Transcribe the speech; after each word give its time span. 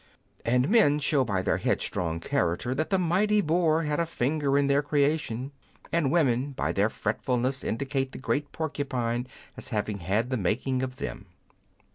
And 0.43 0.67
men 0.67 0.97
show 0.97 1.23
by 1.23 1.43
their 1.43 1.57
headstrong 1.57 2.19
character 2.19 2.73
that 2.73 2.89
the 2.89 2.97
mighty 2.97 3.39
boar 3.39 3.83
had 3.83 3.99
a 3.99 4.07
finger 4.07 4.57
in 4.57 4.65
their 4.65 4.81
creation, 4.81 5.51
and 5.91 6.11
women 6.11 6.53
by 6.53 6.71
their 6.71 6.89
fretfulness 6.89 7.63
indicate 7.63 8.11
the 8.11 8.17
great 8.17 8.51
porcupine 8.51 9.27
as 9.55 9.69
having 9.69 9.99
had 9.99 10.31
the 10.31 10.37
making 10.37 10.81
of 10.81 10.95
them. 10.95 11.27